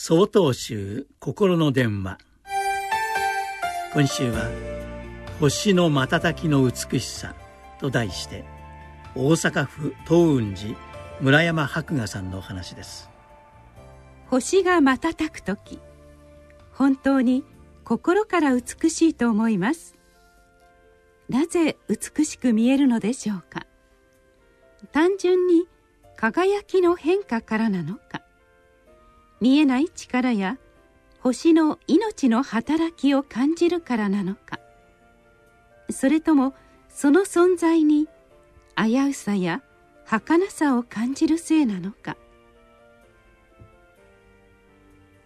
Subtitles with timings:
[0.00, 2.18] 総統集心の電話。
[3.92, 4.48] 今週は
[5.40, 7.34] 「星の瞬きの美しさ」
[7.80, 8.44] と題して
[9.16, 10.78] 大阪府東雲寺
[11.20, 13.10] 村山博雅さんのお話です。
[14.28, 15.80] 星が瞬く時
[16.70, 17.44] 本当に
[17.82, 19.96] 心から美しいと思います。
[21.28, 23.66] なぜ美しく見えるのでしょうか。
[24.92, 25.66] 単純に
[26.16, 28.27] 輝きの変化からなのか。
[29.40, 30.58] 見えない力や
[31.20, 34.60] 星の命の働きを感じるからなのか。
[35.90, 36.54] それとも
[36.88, 38.08] その存在に
[38.76, 39.62] 危うさや
[40.04, 42.16] 儚さを感じるせいなのか。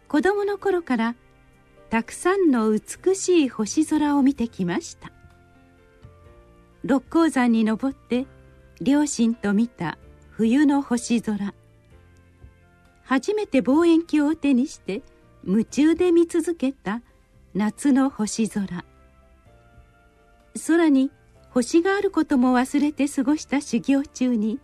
[0.09, 1.17] 子供の頃から
[1.89, 5.13] たくさんの美しい星空を見てきました。
[6.85, 8.27] 六甲山に登って
[8.81, 9.99] 両親と見た
[10.31, 11.55] 冬の星空。
[13.13, 15.03] 初めて望遠鏡を手にして
[15.45, 17.03] 夢中で見続けた
[17.55, 18.87] 夏の星空。
[20.67, 21.11] 空に
[21.51, 24.61] 星があることも忘れて過ごした修行中に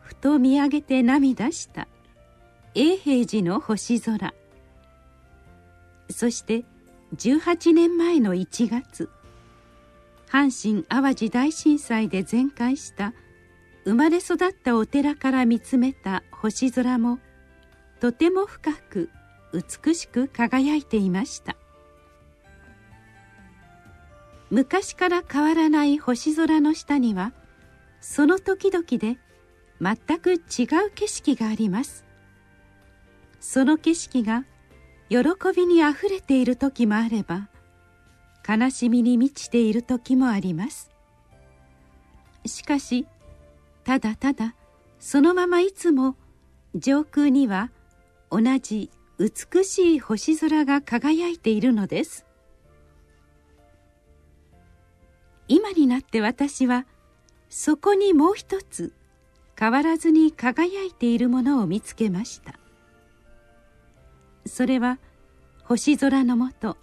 [0.00, 1.88] ふと見上げて涙した
[2.74, 4.34] 永平寺の星空。
[6.10, 6.64] そして
[7.16, 9.08] 18年前の1月
[10.28, 13.14] 阪神・淡路大震災で全壊した
[13.86, 17.20] 生まれ育ったお寺から見つめた星空も
[18.00, 19.10] とても深く
[19.52, 21.56] 美しく輝いていました。
[24.50, 27.32] 昔から変わらない星空の下には
[28.00, 29.18] その時々で
[29.80, 32.04] 全く違う景色があります。
[33.38, 34.44] その景色が
[35.08, 35.18] 喜
[35.54, 37.48] びにあふれている時もあれば
[38.48, 40.90] 悲しみに満ちている時もあります。
[42.46, 43.06] しかし
[43.84, 44.54] ただただ
[44.98, 46.16] そのままいつも
[46.74, 47.70] 上空には
[48.30, 52.24] 同じ美しい星空が輝いているのです。
[55.48, 56.86] 今になって私は
[57.48, 58.92] そこにもう一つ
[59.58, 62.58] 変わらずに輝いているものを見つけました。
[64.46, 64.98] それは
[65.64, 66.76] 星空のもと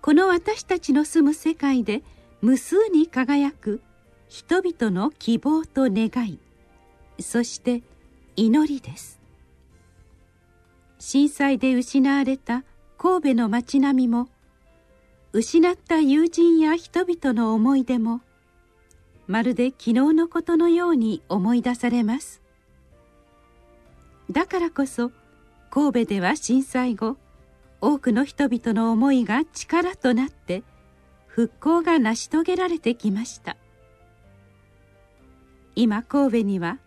[0.00, 2.02] この私たちの住む世界で
[2.40, 3.80] 無数に輝く
[4.28, 6.38] 人々の希望と願い
[7.20, 7.82] そして
[8.36, 9.23] 祈りです。
[11.06, 12.64] 震災で失われた
[12.96, 14.26] 神戸の町並みも
[15.34, 18.22] 失った友人や人々の思い出も
[19.26, 22.40] まるで昨日のことのように思い出されます。
[24.30, 25.12] だからこそ
[25.70, 27.18] 神戸では震災後
[27.82, 30.62] 多くの人々の思いが力となって
[31.26, 33.58] 復興が成し遂げられてきました。
[35.76, 36.78] 今神戸には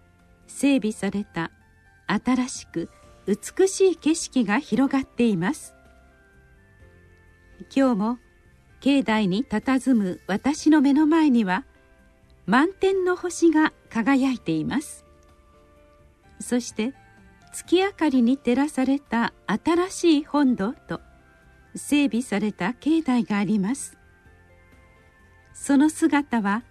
[0.47, 1.51] 整備された
[2.07, 2.89] 新しく
[3.27, 5.75] 美しい景色が広がっています。
[7.75, 8.19] 今日も
[8.79, 11.65] 境内に佇む私の目の前には
[12.45, 15.03] 満天の星が輝いています。
[16.39, 16.93] そして
[17.51, 21.01] 月明かりに照らされた新しい本堂と
[21.75, 23.97] 整備された境内があります。
[25.53, 26.63] その姿は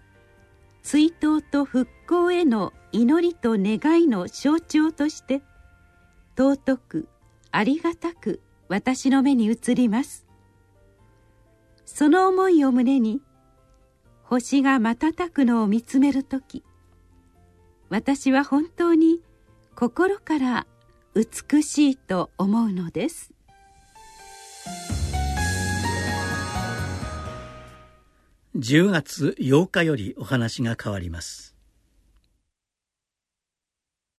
[0.83, 5.43] 追悼と復興への祈りと願いの象徴として
[6.39, 7.09] 尊く
[7.51, 10.27] ありがたく私の目に映ります。
[11.87, 13.23] その思いを胸に
[14.23, 16.65] 星が瞬くのを見つめる時
[17.89, 19.23] 私は本当に
[19.77, 20.67] 心から
[21.15, 23.33] 美しいと思うのです。
[28.57, 31.56] 10月8日よりお話が変わります。